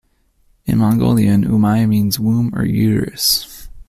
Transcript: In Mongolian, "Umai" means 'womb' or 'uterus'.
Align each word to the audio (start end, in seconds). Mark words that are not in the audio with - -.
In 0.65 0.79
Mongolian, 0.79 1.43
"Umai" 1.45 1.87
means 1.87 2.17
'womb' 2.19 2.55
or 2.55 2.65
'uterus'. 2.65 3.69